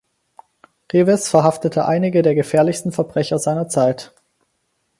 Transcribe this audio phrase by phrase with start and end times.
[0.91, 4.11] Reeves verhaftete einige der gefährlichsten Verbrecher seiner Zeit.